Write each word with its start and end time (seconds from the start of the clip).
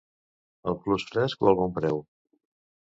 Al 0.71 0.79
Plusfresc 0.87 1.47
o 1.47 1.53
al 1.55 1.61
Bonpreu? 1.63 2.05